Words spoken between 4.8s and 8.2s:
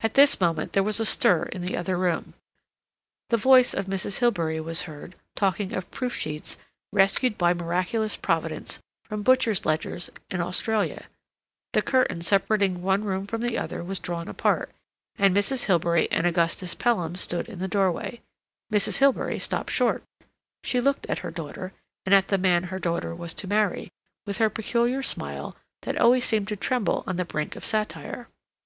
heard talking of proof sheets rescued by miraculous